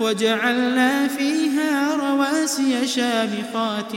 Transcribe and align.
وجعلنا 0.00 1.08
فيها 1.08 1.94
رواسي 1.94 2.86
شامخات 2.86 3.92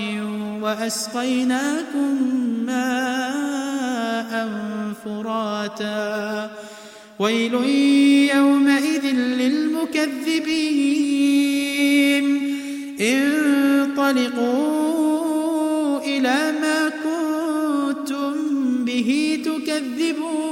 وأسقيناكم 0.61 2.17
ماء 2.65 4.49
فراتا. 5.05 6.51
ويل 7.19 7.53
يومئذ 8.35 9.05
للمكذبين. 9.15 10.41
انطلقوا 13.01 14.61
إلى 15.99 16.53
ما 16.61 16.89
كنتم 16.89 18.33
به 18.85 19.39
تكذبون. 19.45 20.51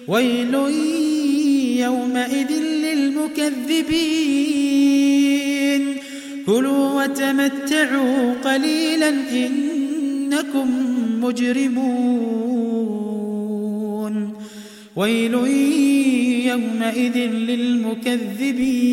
ويل 0.08 0.54
يومئذ 1.78 2.52
للمكذبين. 2.60 3.56
كلوا 6.46 7.02
وتمتعوا 7.02 8.34
قليلا 8.44 9.08
إنكم 9.08 10.68
مجرمون. 11.20 12.16
ويل 14.96 15.34
يومئذ 16.46 17.16
للمكذبين 17.19 18.87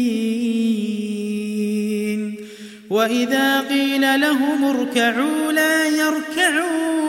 وإذا 2.89 3.61
قيل 3.61 4.21
لهم 4.21 4.63
اركعوا 4.65 5.51
لا 5.51 5.85
يركعون 5.87 7.03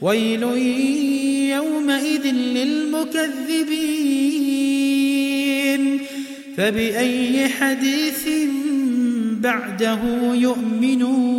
ويل 0.00 0.42
يومئذ 1.52 2.26
للمكذبين 2.26 3.84
فبأي 6.56 7.48
حديث 7.48 8.28
بعده 9.40 10.00
يؤمنون 10.34 11.33